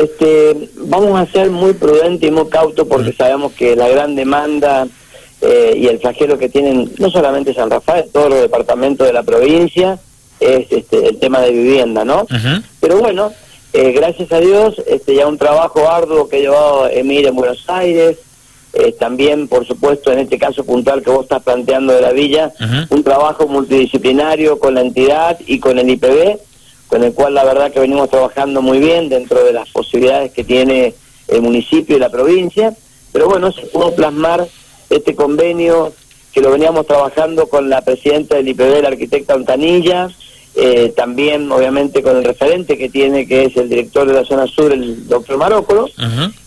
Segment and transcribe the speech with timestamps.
[0.00, 4.88] Este, vamos a ser muy prudentes y muy cautos porque sabemos que la gran demanda
[5.42, 9.22] eh, y el flagelo que tienen no solamente San Rafael, todos los departamentos de la
[9.24, 9.98] provincia
[10.40, 12.26] es este, el tema de vivienda, ¿no?
[12.80, 13.30] Pero bueno,
[13.74, 17.62] eh, gracias a Dios, este, ya un trabajo arduo que ha llevado Emir en Buenos
[17.68, 18.16] Aires,
[18.72, 22.52] eh, también, por supuesto, en este caso puntual que vos estás planteando de la villa,
[22.88, 26.38] un trabajo multidisciplinario con la entidad y con el IPB,
[26.90, 30.42] con el cual la verdad que venimos trabajando muy bien dentro de las posibilidades que
[30.42, 30.92] tiene
[31.28, 32.74] el municipio y la provincia,
[33.12, 34.46] pero bueno, se pudo plasmar
[34.90, 35.92] este convenio
[36.32, 40.10] que lo veníamos trabajando con la presidenta del IPB, la arquitecta Ontanilla,
[40.56, 44.48] eh, también obviamente con el referente que tiene, que es el director de la zona
[44.48, 45.88] sur, el doctor Marócolo,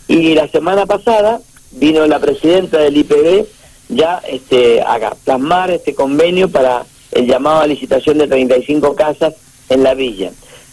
[0.09, 1.39] y la semana pasada
[1.71, 3.45] vino la presidenta del IPB
[3.89, 9.35] ya este, a plasmar este convenio para el llamado a licitación de 35 casas
[9.70, 10.31] en la villa.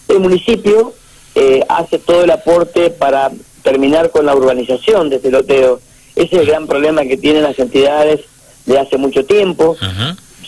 [0.09, 0.93] El municipio
[1.35, 3.31] eh, hace todo el aporte para
[3.62, 5.81] terminar con la urbanización de este loteo.
[6.17, 8.20] Ese es el gran problema que tienen las entidades
[8.67, 9.77] de hace mucho tiempo.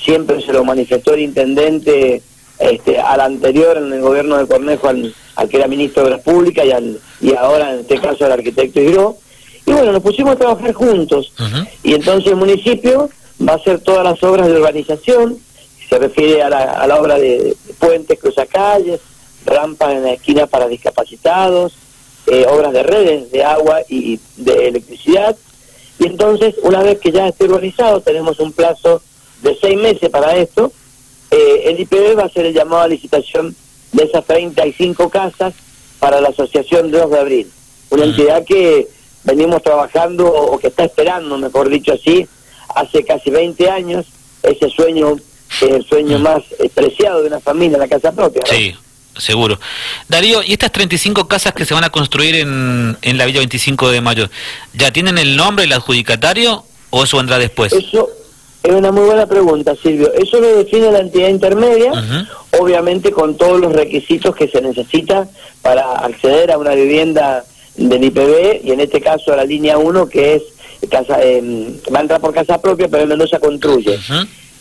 [0.03, 2.23] Siempre se lo manifestó el intendente
[2.59, 5.15] este, al anterior en el gobierno de Cornejo, al,
[5.49, 8.81] que era ministro de Obras Públicas y, al, y ahora en este caso al arquitecto
[8.81, 9.17] Hidro.
[9.65, 11.33] Y bueno, nos pusimos a trabajar juntos.
[11.83, 13.09] Y entonces el municipio
[13.47, 15.39] va a hacer todas las obras de urbanización,
[15.93, 18.99] se refiere a la, a la obra de, puentes, cruzacalles,
[19.45, 21.75] rampas en la esquina para discapacitados,
[22.29, 25.37] eh, obras de redes de agua y de electricidad.
[25.99, 29.03] Y entonces, una vez que ya esté urbanizado, tenemos un plazo
[29.43, 30.73] de seis meses para esto,
[31.31, 33.55] eh, el IPB va a hacer el llamado a licitación
[33.93, 35.53] de esas 35 casas
[35.99, 37.53] para la Asociación 2 de Abril,
[37.91, 38.89] una entidad que
[39.25, 42.27] venimos trabajando o que está esperando, mejor dicho así,
[42.75, 44.07] hace casi 20 años,
[44.43, 45.19] ese sueño
[45.61, 46.43] es el sueño más
[46.75, 48.43] preciado de una familia, la casa propia.
[48.49, 48.75] Sí,
[49.17, 49.59] seguro.
[50.09, 53.91] Darío, ¿y estas 35 casas que se van a construir en, en la Villa 25
[53.91, 54.29] de Mayo,
[54.75, 57.73] ya tienen el nombre, el adjudicatario o eso vendrá después?
[57.73, 58.09] Eso
[58.63, 60.13] es una muy buena pregunta, Silvio.
[60.15, 61.93] Eso lo define la entidad intermedia,
[62.61, 65.29] obviamente con todos los requisitos que se necesita
[65.63, 67.45] para acceder a una vivienda
[67.77, 70.43] del IPB y en este caso a la línea 1 que es
[70.91, 71.41] casa eh,
[71.95, 73.99] va a entrar por casa propia pero no se construye.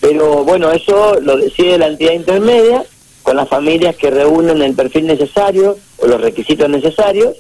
[0.02, 2.84] Pero bueno, eso lo decide la entidad intermedia
[3.22, 7.36] con las familias que reúnen el perfil necesario o los requisitos necesarios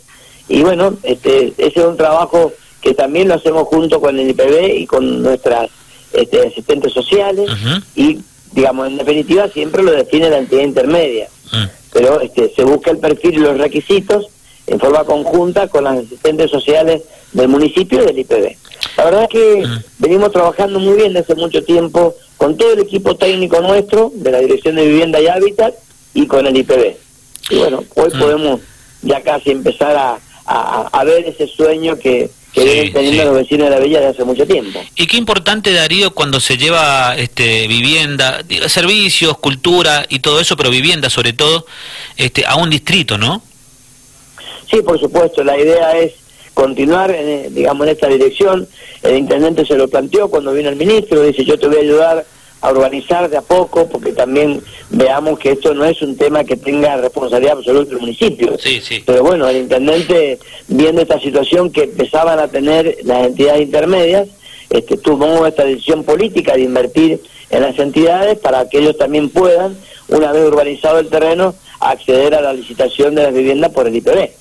[0.48, 2.52] y bueno, este ese es un trabajo
[2.82, 5.70] que también lo hacemos junto con el IPB y con nuestras
[6.14, 7.50] este, asistentes sociales
[7.96, 8.20] y
[8.52, 11.30] digamos en definitiva siempre lo define la entidad intermedia.
[11.94, 14.28] Pero este se busca el perfil y los requisitos
[14.68, 17.02] en forma conjunta con las asistentes sociales
[17.34, 18.56] del municipio y del IPB.
[18.98, 19.84] La verdad es que mm.
[20.00, 24.32] venimos trabajando muy bien desde hace mucho tiempo con todo el equipo técnico nuestro de
[24.32, 25.76] la Dirección de Vivienda y Hábitat
[26.16, 26.96] y con el IPB.
[27.52, 28.20] Y bueno, hoy mm.
[28.20, 28.62] podemos
[29.04, 33.76] ya casi empezar a, a, ver ese sueño que, que vienen teniendo los vecinos de
[33.76, 34.82] la villa desde hace mucho tiempo.
[34.96, 40.72] Y qué importante, Darío, cuando se lleva este vivienda, servicios, cultura y todo eso, pero
[40.72, 41.68] vivienda sobre todo,
[42.18, 43.44] este a un distrito, ¿no?
[44.68, 46.14] Sí, por supuesto, la idea es
[46.62, 48.68] continuar, en, digamos, en esta dirección.
[49.02, 52.26] El intendente se lo planteó cuando vino el ministro, dice yo te voy a ayudar
[52.62, 54.62] a urbanizar de a poco, porque también
[54.92, 58.56] veamos que esto no es un tema que tenga responsabilidad absoluta del municipio.
[58.60, 59.02] Sí, sí.
[59.04, 64.28] Pero bueno, el intendente, viendo esta situación que empezaban a tener las entidades intermedias,
[64.70, 69.76] este, tomó esta decisión política de invertir en las entidades para que ellos también puedan,
[70.10, 74.41] una vez urbanizado el terreno, acceder a la licitación de las viviendas por el IPB.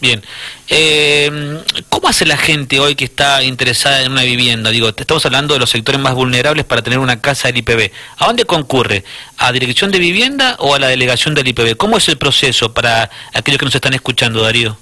[0.00, 0.22] Bien.
[0.68, 4.70] Eh, ¿Cómo hace la gente hoy que está interesada en una vivienda?
[4.70, 7.90] Digo, estamos hablando de los sectores más vulnerables para tener una casa del IPB.
[8.18, 9.04] ¿A dónde concurre?
[9.38, 11.76] ¿A Dirección de Vivienda o a la delegación del IPB?
[11.76, 14.76] ¿Cómo es el proceso para aquellos que nos están escuchando, Darío?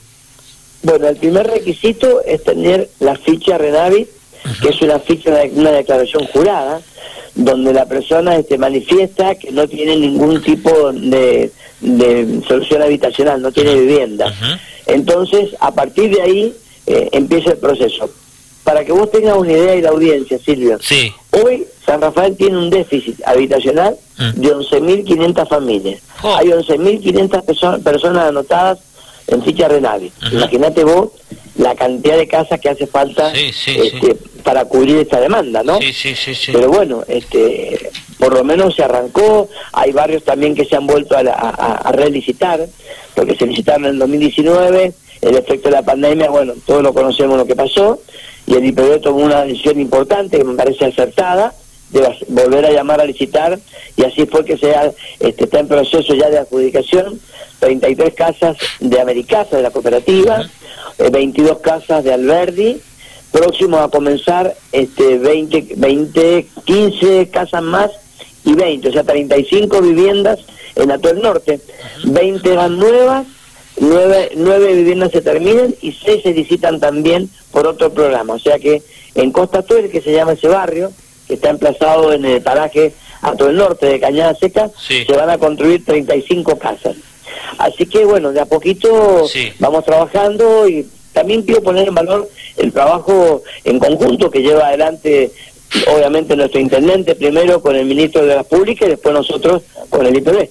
[0.82, 4.06] Bueno, el primer requisito es tener la ficha Renavi,
[4.60, 6.80] que es una ficha, de una declaración jurada,
[7.34, 11.50] donde la persona este, manifiesta que no tiene ningún tipo de,
[12.46, 14.34] solución habitacional, no tiene vivienda.
[14.86, 16.54] Entonces, a partir de ahí
[16.86, 18.10] eh, empieza el proceso.
[18.62, 21.12] Para que vos tengas una idea y la audiencia, Silvio, sí.
[21.30, 24.40] hoy San Rafael tiene un déficit habitacional mm.
[24.40, 26.00] de 11.500 familias.
[26.22, 26.34] Oh.
[26.36, 28.78] Hay 11.500 personas anotadas
[29.26, 30.12] en ficha Renavi.
[30.32, 31.10] Imagínate vos
[31.56, 35.78] la cantidad de casas que hace falta este, para cubrir esta demanda, ¿no?
[35.78, 40.64] Sí, sí, sí, Pero bueno, este, por lo menos se arrancó, hay barrios también que
[40.64, 42.66] se han vuelto a, a, relicitar,
[43.14, 47.36] porque se licitaron en el 2019, el efecto de la pandemia, bueno, todos lo conocemos
[47.36, 48.00] lo que pasó,
[48.46, 51.54] y el IPB tomó una decisión importante que me parece acertada,
[51.90, 53.58] de volver a llamar a licitar,
[53.96, 54.74] y así fue que se
[55.20, 57.20] este, está en proceso ya de adjudicación
[57.60, 60.44] 33 casas de Americasa, de la cooperativa,
[60.98, 62.80] 22 eh, casas de Alberdi,
[63.32, 67.90] próximos a comenzar este 20, 20, 15 casas más
[68.44, 70.40] y 20, o sea, 35 viviendas
[70.76, 71.60] en Atuel Norte,
[72.04, 73.26] 20 van nuevas,
[73.78, 78.58] 9, 9 viviendas se terminan y 6 se visitan también por otro programa, o sea
[78.58, 78.82] que
[79.14, 80.92] en Costa Atuel, que se llama ese barrio,
[81.26, 82.92] que está emplazado en el paraje
[83.22, 86.96] Atuel Norte de Cañada Seca, se van a construir 35 casas.
[87.58, 89.26] Así que bueno, de a poquito
[89.58, 95.30] vamos trabajando y también quiero poner en valor el trabajo en conjunto que lleva adelante
[95.86, 100.16] obviamente nuestro intendente primero con el ministro de la Pública y después nosotros con el
[100.16, 100.48] IPB.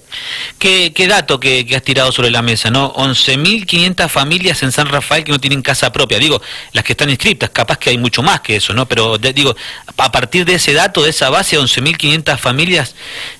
[0.58, 2.70] ¿Qué, qué dato que, has tirado sobre la mesa?
[2.70, 2.92] ¿no?
[2.94, 6.18] 11.500 familias en San Rafael que no tienen casa propia.
[6.18, 6.40] Digo,
[6.72, 8.86] las que están inscritas, capaz que hay mucho más que eso, ¿no?
[8.86, 9.54] Pero digo,
[9.96, 12.94] a partir de ese dato, de esa base, 11.500 familias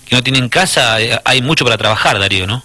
[0.06, 2.62] que no tienen casa, eh, hay mucho para trabajar, Darío, ¿no?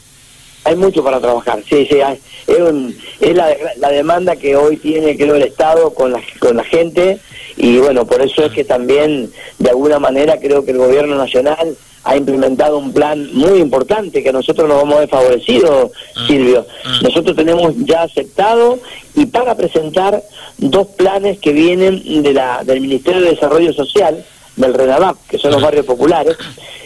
[0.66, 2.00] hay mucho para trabajar, sí, sí,
[2.48, 7.20] es, la, la, demanda que hoy tiene, creo, el Estado con la, con la gente
[7.62, 11.76] y bueno, por eso es que también, de alguna manera, creo que el Gobierno Nacional
[12.06, 16.28] ha implementado un plan muy importante que nosotros nos hemos desfavorecido, mm.
[16.28, 16.66] Silvio.
[16.86, 17.04] Mm.
[17.04, 18.80] Nosotros tenemos ya aceptado
[19.14, 20.24] y para presentar
[20.58, 24.24] dos planes que vienen de la, del Ministerio de Desarrollo Social,
[24.56, 25.66] del RENAVAP, que son los mm.
[25.66, 26.38] barrios populares,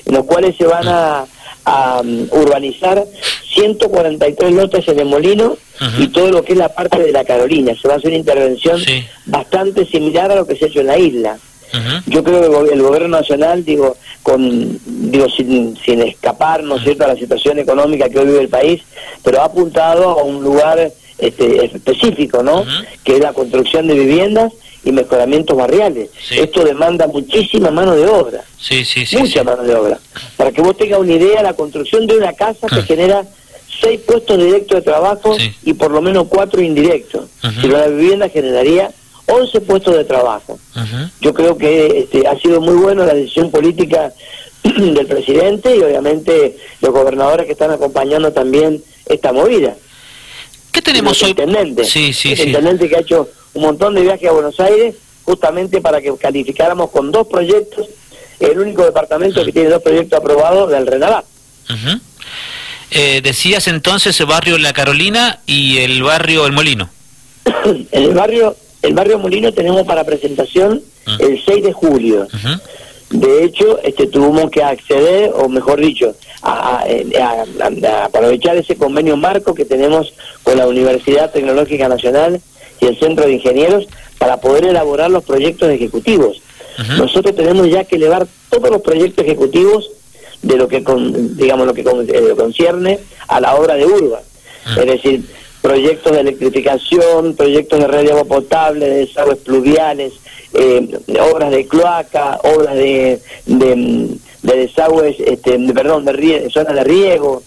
[0.05, 1.25] en los cuales se van a
[1.65, 3.03] a um, urbanizar
[3.53, 5.57] 143 lotes en el Molino
[5.99, 7.73] y todo lo que es la parte de la Carolina.
[7.79, 8.81] Se va a hacer una intervención
[9.25, 11.37] bastante similar a lo que se ha hecho en la isla.
[12.05, 17.03] Yo creo que el, gobierno nacional, digo, con digo sin, sin escapar, ¿no es cierto?,
[17.03, 18.81] a la situación económica que hoy vive el país,
[19.23, 22.63] pero ha apuntado a un lugar este, específico, ¿no?,
[23.03, 26.09] que es la construcción de viviendas y mejoramientos barriales.
[26.29, 28.43] Esto demanda muchísima mano de obra.
[28.59, 29.99] Sí, sí, Mucha mano de obra.
[30.37, 32.83] Para que vos tengas una idea, la construcción de una casa te ah.
[32.83, 33.25] genera
[33.81, 37.29] seis puestos directos de trabajo y por lo menos cuatro indirectos.
[37.61, 38.91] Si la vivienda generaría
[39.25, 40.59] 11 puestos de trabajo.
[41.21, 44.13] Yo creo que este, ha sido muy bueno la decisión política
[44.63, 49.75] del presidente y obviamente los gobernadores que están acompañando también esta movida.
[50.73, 51.29] ¿Qué tenemos hoy?
[51.29, 51.85] Intendente.
[51.85, 55.79] Sí, sí, el intendente que ha hecho un montón de viajes a Buenos Aires justamente
[55.79, 57.87] para que calificáramos con dos proyectos,
[58.39, 61.25] el único departamento que tiene dos proyectos aprobados del Renavat.
[62.91, 66.89] eh, decías entonces el barrio La Carolina y el barrio El Molino.
[67.65, 70.81] en el barrio el barrio Molino tenemos para presentación
[71.19, 72.27] el 6 de julio.
[73.13, 79.53] De hecho, este tuvimos que acceder, o mejor dicho, a, a, aprovechar ese convenio marco
[79.53, 82.41] que tenemos con la Universidad Tecnológica Nacional
[82.81, 83.85] y el Centro de Ingenieros
[84.17, 86.41] para poder elaborar los proyectos ejecutivos.
[86.97, 89.91] Nosotros tenemos ya que elevar todos los proyectos ejecutivos
[90.41, 90.83] de lo que
[91.35, 94.21] digamos lo que eh, concierne a la obra de urba,
[94.75, 95.23] es decir,
[95.63, 100.11] proyectos de electrificación, proyectos de red de agua potable, de desagües pluviales,
[100.53, 100.99] eh,
[101.31, 107.43] obras de cloaca, obras de, de, desagües, este, perdón, de zonas de riego,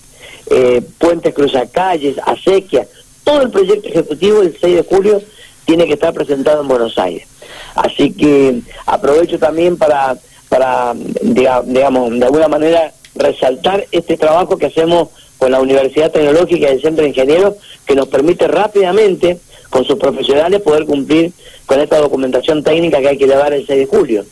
[0.51, 2.89] eh, puentes cruzacalles, acequias,
[3.23, 5.23] todo el proyecto ejecutivo el 6 de julio
[5.67, 7.29] tiene que estar presentado en Buenos Aires.
[7.75, 10.17] Así que aprovecho también para,
[10.49, 15.09] para digamos, de alguna manera resaltar este trabajo que hacemos
[15.47, 17.55] con la Universidad Tecnológica y el Centro de Ingenieros,
[17.87, 19.39] que nos permite rápidamente,
[19.71, 21.31] con sus profesionales, poder cumplir
[21.67, 24.27] con esta documentación técnica que hay que llevar el 6 de julio.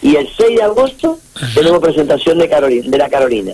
[0.00, 1.18] Y el 6 de agosto
[1.54, 3.52] tenemos presentación de, Carolina, de la Carolina.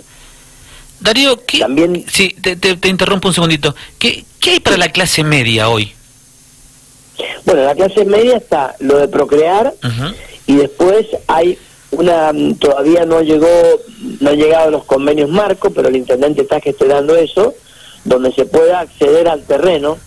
[1.01, 3.75] Darío, ¿qué, También, sí, te, te, interrumpo un segundito.
[3.99, 5.93] ¿Qué, ¿Qué hay para la clase media hoy?
[7.45, 9.75] Bueno, la clase media está lo de procrear
[10.47, 11.59] y después hay
[11.93, 13.47] una todavía no llegó
[14.21, 17.55] no han llegado los convenios marcos, pero el intendente está gestionando eso,
[18.05, 19.99] donde se pueda acceder al terreno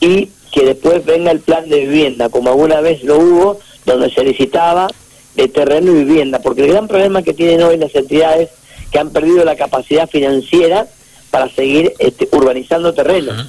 [0.00, 4.24] y que después venga el plan de vivienda, como alguna vez lo hubo, donde se
[4.24, 4.88] licitaba
[5.34, 8.50] de terreno y vivienda, porque el gran problema que tienen hoy las entidades
[8.92, 10.86] que han perdido la capacidad financiera
[11.30, 13.48] para seguir este, urbanizando terrenos.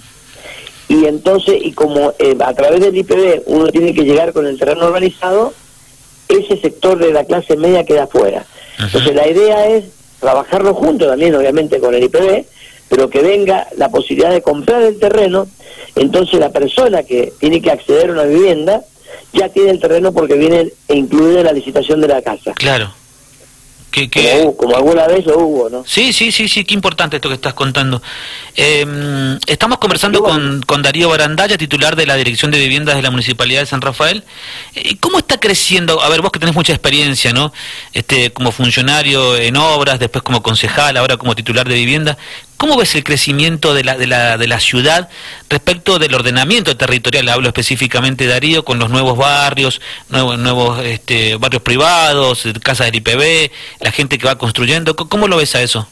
[0.88, 4.57] Y entonces, y como eh, a través del IPB uno tiene que llegar con el
[4.57, 5.53] terreno urbanizado,
[6.27, 8.46] ese sector de la clase media queda fuera.
[8.79, 9.86] Entonces la idea es
[10.20, 12.46] trabajarlo junto también, obviamente, con el IPB,
[12.89, 15.48] pero que venga la posibilidad de comprar el terreno,
[15.96, 18.84] entonces la persona que tiene que acceder a una vivienda
[19.34, 22.53] ya tiene el terreno porque viene incluido en la licitación de la casa.
[22.53, 22.91] Claro.
[24.58, 25.84] Como, alguna vez lo hubo, ¿no?
[25.86, 28.02] Sí, sí, sí, sí, qué importante esto que estás contando.
[28.56, 33.12] Em, estamos conversando con, con, Darío Barandalla, titular de la Dirección de Viviendas de la
[33.12, 34.24] Municipalidad de San Rafael.
[34.75, 36.02] Eh, ¿Cómo está creciendo?
[36.02, 37.54] A ver, vos que tenés mucha experiencia, ¿no?
[37.94, 42.18] Este, como funcionario en obras, después como concejal, ahora como titular de vivienda.
[42.57, 45.09] ¿Cómo ves el crecimiento de la, de, la, de la ciudad
[45.50, 47.27] respecto del ordenamiento territorial?
[47.29, 53.51] Hablo específicamente, Darío, con los nuevos barrios, nuevos, nuevos este, barrios privados, casas del IPB,
[53.81, 54.95] la gente que va construyendo.
[54.95, 55.88] ¿Cómo lo ves a eso?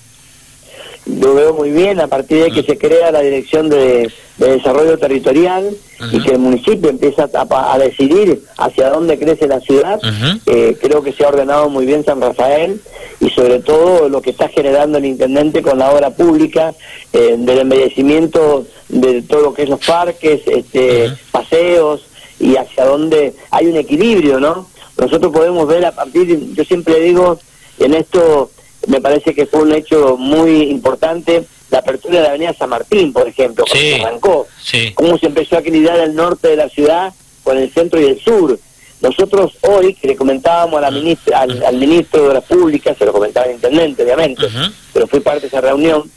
[1.06, 2.66] Lo veo muy bien a partir de que mm.
[2.66, 5.76] se crea la Dirección de, Desarrollo Territorial
[6.12, 10.00] y que el municipio empieza a, decidir hacia dónde crece la ciudad.
[10.46, 12.82] Eh, creo que se ha ordenado muy bien San Rafael
[13.20, 16.74] y sobre todo lo que está generando el intendente con la obra pública
[17.14, 22.06] eh, del embellecimiento de todo lo que es los parques, este, paseos
[22.40, 24.68] y hacia dónde hay un equilibrio, ¿no?
[24.98, 27.40] Nosotros podemos ver a partir, yo siempre digo,
[27.80, 28.52] en esto
[28.88, 33.12] me parece que fue un hecho muy importante la apertura de la avenida San Martín,
[33.12, 34.48] por ejemplo, cuando se arrancó,
[34.94, 37.12] cómo se empezó a equilibrar el norte de la ciudad
[37.44, 38.60] con el centro y el sur.
[39.02, 43.12] Nosotros hoy, que le comentábamos a la ministra, al, ministro de la Pública, se lo
[43.12, 44.48] comentaba el intendente, obviamente,
[44.94, 46.10] pero fui parte de esa reunión,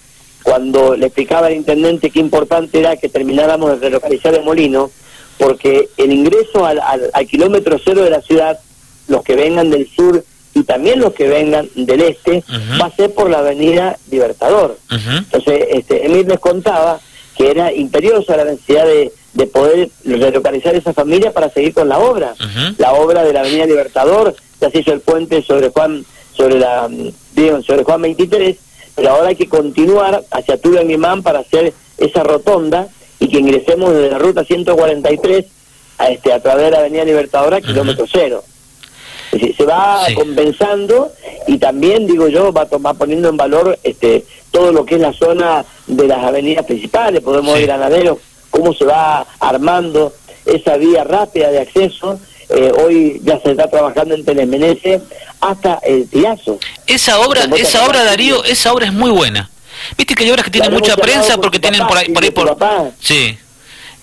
[0.42, 4.90] cuando le explicaba al intendente qué importante era que termináramos de relocalizar el molino,
[5.38, 6.80] porque el ingreso al,
[7.14, 8.60] al, kilómetro cero de la ciudad,
[9.08, 10.22] los que vengan del sur
[10.56, 12.42] y también los que vengan del este,
[12.80, 14.78] va a ser por la avenida Libertador.
[14.90, 16.98] Entonces, este, Emir les contaba
[17.36, 21.98] que era imperiosa la necesidad de, de poder relocalizar esa familia para seguir con la
[21.98, 22.34] obra.
[22.78, 26.88] La obra de la Avenida Libertador, ya se hizo el puente sobre Juan, sobre la,
[27.34, 28.56] digo, sobre Juan 23,
[28.94, 30.58] pero ahora hay que continuar hacia
[30.88, 35.44] Imán para hacer esa rotonda y que ingresemos desde la ruta 143
[35.98, 38.42] a, este, a través de la Avenida Libertador a kilómetro cero.
[39.38, 41.12] Se va compensando
[41.46, 45.12] y también, digo yo, va, va poniendo en valor este todo lo que es la
[45.12, 48.18] zona de las avenidas principales, podemos a Ganaderos
[48.50, 50.12] cómo se va armando
[50.46, 52.18] esa vía rápida de acceso.
[52.48, 55.00] Eh, hoy ya se está trabajando en Telemenece
[55.40, 56.58] hasta el Tiazo.
[56.86, 59.50] Esa obra, esa obra Darío, esa obra es muy buena.
[59.98, 62.56] Viste que hay obras que tienen mucha prensa porque tienen por ahí, por ahí por...
[63.00, 63.36] Sí.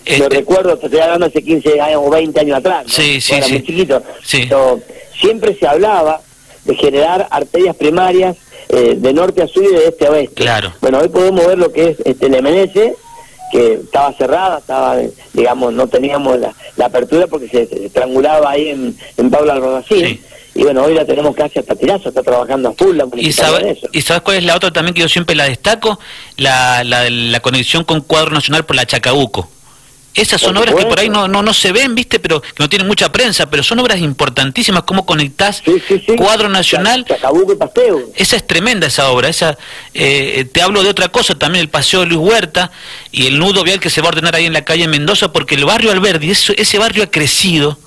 [0.04, 0.18] Este...
[0.18, 3.52] Lo recuerdo, te estoy hablando hace 15 años o 20 años atrás, sí, sí, sí.
[3.52, 4.02] muy chiquito.
[4.30, 4.80] Pero
[5.20, 6.20] siempre se hablaba
[6.64, 8.36] de generar arterias primarias
[8.68, 10.34] eh, de norte a sur y de este a oeste.
[10.34, 10.72] Claro.
[10.80, 12.94] Bueno, hoy podemos ver lo que es este Telemenece,
[13.52, 14.96] que estaba cerrada, estaba,
[15.32, 16.54] digamos, no teníamos la,
[16.84, 20.20] apertura porque se, estrangulaba ahí en, en Pablo Albarracín.
[20.56, 23.78] Y bueno, hoy la tenemos casi hasta tirazo, está trabajando a full la ¿Y, sabes
[23.92, 25.98] ¿Y sabes cuál es la otra también que yo siempre la destaco?
[26.36, 29.48] La, la, la conexión con Cuadro Nacional por la Chacabuco.
[30.14, 32.20] Esas son obras que por ahí no, no, no se ven, ¿viste?
[32.20, 34.84] Pero que no tienen mucha prensa, pero son obras importantísimas.
[34.84, 35.62] ¿Cómo conectás
[36.16, 37.04] cuadro nacional?
[38.14, 39.28] Esa es tremenda esa obra.
[39.28, 39.58] Esa
[39.92, 42.70] eh, Te hablo de otra cosa también, el Paseo de Luis Huerta
[43.10, 45.56] y el nudo vial que se va a ordenar ahí en la calle Mendoza, porque
[45.56, 47.78] el barrio Alberdi, ese, ese barrio ha crecido.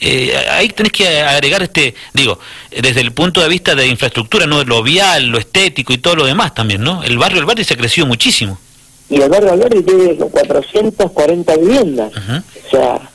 [0.00, 2.38] Eh, ahí tenés que agregar, este digo,
[2.70, 6.24] desde el punto de vista de infraestructura, no lo vial, lo estético y todo lo
[6.24, 7.02] demás también, ¿no?
[7.02, 8.58] El barrio Alberdi se ha crecido muchísimo
[9.08, 12.12] y el barrio Alberdi tiene 440 viviendas.
[12.16, 13.10] O sea,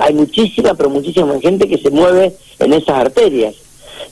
[0.00, 3.54] hay muchísima, pero muchísima gente que se mueve en esas arterias.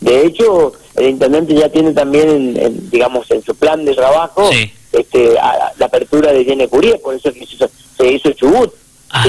[0.01, 4.51] De hecho, el intendente ya tiene también, digamos, en su plan de trabajo
[4.93, 8.73] este, la apertura de Irene Curie, por eso que se hizo, Chubut.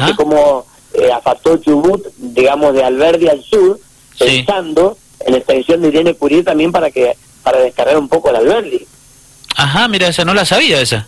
[0.07, 3.79] Es como eh, afastó Chubut, digamos, de Alberdi al sur,
[4.17, 8.37] pensando en la extensión de Irene Curie también para que para descargar un poco el
[8.37, 8.85] Alberdi.
[9.55, 11.07] Ajá, mira, esa no la sabía esa.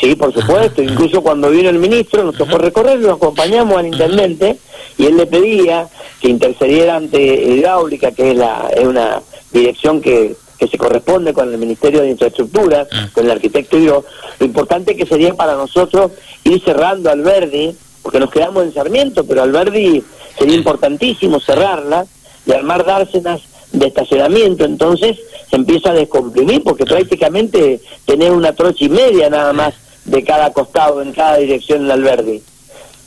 [0.00, 0.82] Sí, por supuesto.
[0.82, 4.58] Incluso cuando vino el ministro, nos tocó recorrerlo, acompañamos al intendente
[4.96, 5.88] y él le pedía
[6.20, 11.52] que intercediera ante Hidráulica, que es, la, es una dirección que, que se corresponde con
[11.52, 14.04] el Ministerio de Infraestructura, con el arquitecto y yo.
[14.38, 16.12] Lo importante que sería para nosotros
[16.44, 20.02] ir cerrando Alberdi, porque nos quedamos en Sarmiento, pero Alberdi
[20.38, 22.06] sería importantísimo cerrarla
[22.46, 25.18] y armar dársenas de estacionamiento, entonces
[25.50, 29.74] se empieza a descomprimir porque prácticamente tener una trocha y media nada más
[30.08, 32.42] de cada costado, en cada dirección en Alberdi.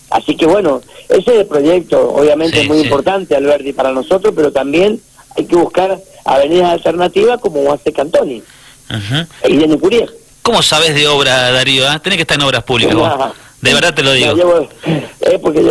[0.10, 5.00] Así que bueno, ese proyecto obviamente es muy importante, Alberdi, para nosotros, pero también
[5.38, 8.43] hay que buscar avenidas alternativas como hace Cantoni
[9.48, 10.10] y de.
[10.41, 11.88] ¿Cómo sabes de obra, Darío?
[11.88, 12.00] Ah?
[12.00, 12.96] Tenés que estar en obras públicas
[13.62, 14.36] De verdad te lo digo.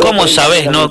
[0.01, 0.89] ¿Cómo sabes, no?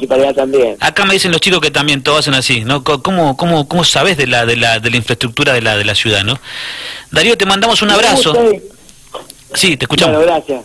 [0.82, 2.84] Acá me dicen los chicos que también todos hacen así, ¿no?
[2.84, 5.96] ¿Cómo, cómo, cómo sabes de la, de la, de la infraestructura de la, de la
[5.96, 6.38] ciudad, no?
[7.10, 8.36] Darío, te mandamos un abrazo.
[9.54, 10.16] Sí, te escuchamos.
[10.16, 10.64] Bueno, gracias.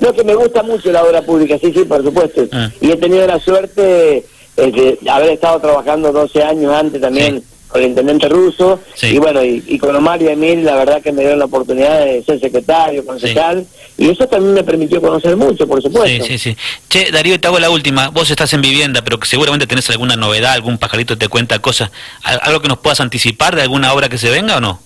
[0.00, 2.46] No, que me gusta mucho la obra pública, sí, sí, por supuesto.
[2.52, 2.70] Ah.
[2.80, 4.24] Y he tenido la suerte
[4.56, 8.80] de haber estado trabajando 12 años antes también con el intendente ruso.
[9.02, 12.22] Y bueno, y, con Omar y Emil, la verdad que me dieron la oportunidad de
[12.24, 13.66] ser secretario, concejal.
[13.96, 16.24] Y eso también me permitió conocer mucho, por supuesto.
[16.24, 16.56] Sí, sí, sí.
[16.88, 18.08] Che, Darío, te hago la última.
[18.08, 21.90] Vos estás en vivienda, pero que seguramente tenés alguna novedad, algún pajarito te cuenta cosas.
[22.22, 24.80] ¿Algo que nos puedas anticipar de alguna obra que se venga o no?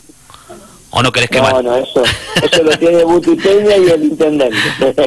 [0.96, 1.52] ¿O no querés quemar?
[1.54, 2.04] No, no, eso,
[2.40, 4.56] eso lo tiene Buti Peña y el intendente.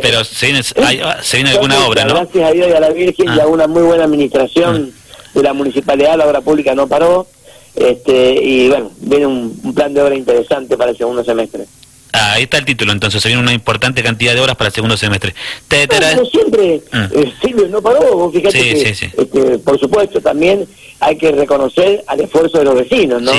[0.02, 2.16] Pero se viene, se viene alguna obra, ¿no?
[2.16, 3.48] Gracias a Dios y a la Virgen y a ah.
[3.48, 5.30] una muy buena administración ah.
[5.34, 7.28] de la municipalidad, la obra pública no paró.
[7.74, 11.64] Este, y bueno, viene un, plan de obra interesante para el segundo semestre.
[12.12, 14.74] Ah, ahí está el título, entonces se viene una importante cantidad de horas para el
[14.74, 15.34] segundo semestre.
[15.70, 15.88] Te,
[16.30, 17.72] siempre, mm.
[17.72, 20.68] no paró, fíjate que, este, por supuesto, también
[21.00, 23.32] hay que reconocer al esfuerzo de los vecinos, ¿no?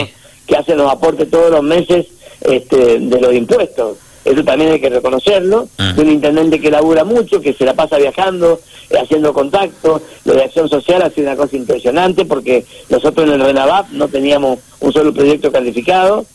[0.47, 2.07] Que hacen los aportes todos los meses
[2.41, 3.99] este, de los impuestos.
[4.25, 5.69] Eso también hay que reconocerlo.
[5.77, 10.03] De un intendente que labura mucho, que se la pasa viajando, eh, haciendo contacto.
[10.25, 14.09] Lo de acción social ha sido una cosa impresionante porque nosotros en el RENAVAP no
[14.09, 16.27] teníamos un solo proyecto calificado.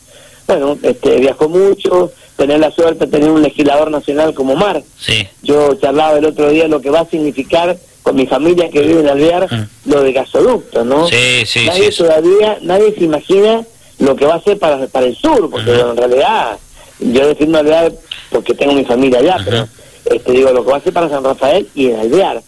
[0.46, 4.82] Bueno, este, viajó mucho, tener la suerte de tener un legislador nacional como Mar.
[4.98, 5.26] Sí.
[5.42, 9.00] Yo charlaba el otro día lo que va a significar con mi familia que vive
[9.00, 9.90] en Alvear mm.
[9.90, 11.08] lo de gasoducto, ¿no?
[11.08, 13.64] Sí, sí, nadie todavía, nadie se imagina
[13.98, 16.58] lo que va a ser para, para el sur, porque en realidad
[16.98, 17.92] yo defiendo Alvear
[18.30, 19.68] porque tengo mi familia allá, pero
[20.04, 22.42] este digo lo que va a ser para San Rafael y en Alvear.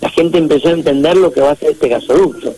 [0.00, 2.54] La gente empezó a entender lo que va a ser este gasoducto.